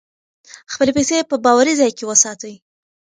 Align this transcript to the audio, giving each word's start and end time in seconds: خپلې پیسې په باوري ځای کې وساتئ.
خپلې 0.73 0.91
پیسې 0.97 1.27
په 1.29 1.35
باوري 1.45 1.73
ځای 1.79 1.91
کې 1.97 2.07
وساتئ. 2.09 2.55